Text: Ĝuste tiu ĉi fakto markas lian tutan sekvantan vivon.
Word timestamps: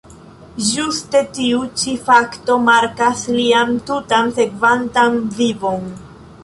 Ĝuste 0.69 1.19
tiu 1.37 1.59
ĉi 1.81 1.93
fakto 2.07 2.57
markas 2.71 3.23
lian 3.37 3.77
tutan 3.91 4.35
sekvantan 4.41 5.23
vivon. 5.41 5.89